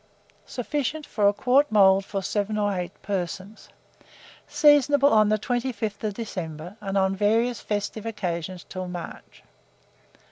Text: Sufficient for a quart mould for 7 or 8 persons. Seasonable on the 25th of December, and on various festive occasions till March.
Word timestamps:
Sufficient 0.47 1.05
for 1.05 1.27
a 1.27 1.33
quart 1.33 1.71
mould 1.71 2.05
for 2.05 2.23
7 2.23 2.57
or 2.57 2.73
8 2.73 3.03
persons. 3.03 3.69
Seasonable 4.47 5.13
on 5.13 5.29
the 5.29 5.37
25th 5.37 6.03
of 6.03 6.15
December, 6.15 6.75
and 6.81 6.97
on 6.97 7.15
various 7.15 7.59
festive 7.61 8.07
occasions 8.07 8.63
till 8.67 8.87
March. 8.87 9.43